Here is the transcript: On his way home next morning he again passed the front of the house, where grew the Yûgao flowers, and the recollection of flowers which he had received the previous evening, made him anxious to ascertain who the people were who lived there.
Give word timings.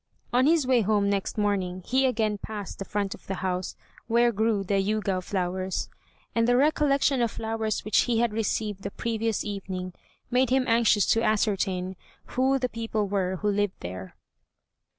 On 0.33 0.47
his 0.47 0.65
way 0.65 0.81
home 0.81 1.11
next 1.11 1.37
morning 1.37 1.83
he 1.85 2.07
again 2.07 2.39
passed 2.39 2.79
the 2.79 2.85
front 2.85 3.13
of 3.13 3.27
the 3.27 3.35
house, 3.45 3.75
where 4.07 4.31
grew 4.31 4.63
the 4.63 4.81
Yûgao 4.83 5.23
flowers, 5.23 5.89
and 6.33 6.47
the 6.47 6.57
recollection 6.57 7.21
of 7.21 7.29
flowers 7.29 7.85
which 7.85 7.99
he 8.09 8.17
had 8.17 8.33
received 8.33 8.81
the 8.81 8.89
previous 8.89 9.45
evening, 9.45 9.93
made 10.31 10.49
him 10.49 10.65
anxious 10.67 11.05
to 11.05 11.21
ascertain 11.21 11.95
who 12.29 12.57
the 12.57 12.67
people 12.67 13.07
were 13.07 13.35
who 13.43 13.47
lived 13.49 13.79
there. 13.81 14.15